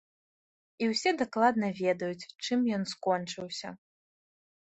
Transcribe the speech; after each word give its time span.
І 0.83 0.87
ўсе 0.93 1.11
дакладна 1.21 1.67
ведаюць, 1.81 2.29
чым 2.47 2.59
ён 2.77 2.83
скончыўся. 2.93 3.69